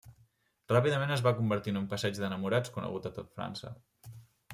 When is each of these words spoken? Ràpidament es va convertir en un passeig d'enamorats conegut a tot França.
Ràpidament 0.71 1.11
es 1.15 1.21
va 1.27 1.33
convertir 1.39 1.73
en 1.73 1.77
un 1.81 1.85
passeig 1.91 2.17
d'enamorats 2.21 2.73
conegut 2.79 3.07
a 3.11 3.13
tot 3.19 3.29
França. 3.37 3.71